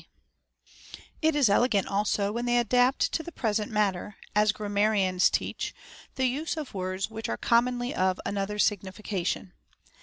\ 0.63 1.21
It 1.21 1.35
is 1.35 1.47
elegant 1.47 1.87
also 1.87 2.31
when 2.31 2.45
they 2.45 2.57
adapt 2.57 3.11
to 3.11 3.21
the 3.21 3.31
present 3.31 3.71
mat 3.71 3.93
ter, 3.93 4.15
as 4.35 4.51
grammarians 4.51 5.29
teach, 5.29 5.75
the 6.15 6.25
use 6.25 6.57
of 6.57 6.73
words 6.73 7.11
which 7.11 7.29
are 7.29 7.37
com 7.37 7.65
monly 7.67 7.93
of 7.93 8.19
another 8.25 8.57
signification. 8.57 9.53